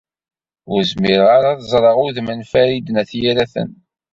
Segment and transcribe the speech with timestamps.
[0.73, 3.69] Ur zmireɣ ara ad ẓreɣ udem n Farid n At Yiraten.